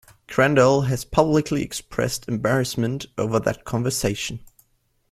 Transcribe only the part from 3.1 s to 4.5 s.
over that conversation.